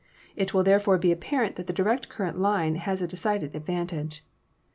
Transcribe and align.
It 0.35 0.51
will 0.51 0.63
therefore 0.63 0.97
be 0.97 1.11
apparent 1.11 1.57
that 1.57 1.67
the 1.67 1.73
direct 1.73 2.09
current 2.09 2.39
line 2.39 2.73
has 2.73 3.03
a 3.03 3.07
decided 3.07 3.53
advan 3.53 3.87
tage. 3.87 4.25